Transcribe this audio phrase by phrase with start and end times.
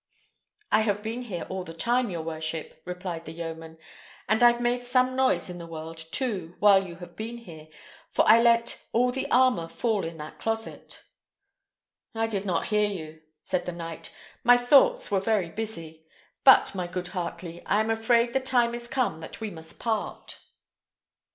[0.71, 3.77] "I have been here all the time, your worship," replied the yeoman.
[4.27, 7.67] "And I've made some noise in the world, too, while you have been here,
[8.09, 11.03] for I let all the armour fall in that closet."
[12.15, 14.11] "I did not hear you," said the knight.
[14.43, 16.07] "My thoughts were very busy.
[16.43, 20.39] But, my good Heartley, I am afraid the time is come that we must part."